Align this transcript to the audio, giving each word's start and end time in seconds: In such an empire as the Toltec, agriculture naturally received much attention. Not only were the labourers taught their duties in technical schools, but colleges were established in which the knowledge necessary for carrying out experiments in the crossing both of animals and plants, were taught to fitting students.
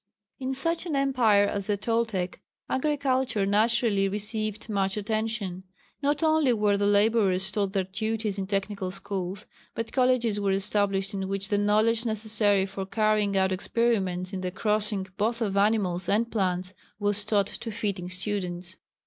In 0.39 0.51
such 0.51 0.87
an 0.87 0.95
empire 0.95 1.45
as 1.45 1.67
the 1.67 1.77
Toltec, 1.77 2.41
agriculture 2.67 3.45
naturally 3.45 4.09
received 4.09 4.67
much 4.67 4.97
attention. 4.97 5.61
Not 6.01 6.23
only 6.23 6.53
were 6.53 6.75
the 6.75 6.87
labourers 6.87 7.51
taught 7.51 7.73
their 7.73 7.83
duties 7.83 8.39
in 8.39 8.47
technical 8.47 8.89
schools, 8.89 9.45
but 9.75 9.91
colleges 9.93 10.39
were 10.39 10.49
established 10.53 11.13
in 11.13 11.27
which 11.27 11.49
the 11.49 11.59
knowledge 11.59 12.03
necessary 12.03 12.65
for 12.65 12.87
carrying 12.87 13.37
out 13.37 13.51
experiments 13.51 14.33
in 14.33 14.41
the 14.41 14.49
crossing 14.49 15.05
both 15.17 15.39
of 15.39 15.55
animals 15.55 16.09
and 16.09 16.31
plants, 16.31 16.73
were 16.97 17.13
taught 17.13 17.45
to 17.45 17.69
fitting 17.71 18.09
students. 18.09 18.77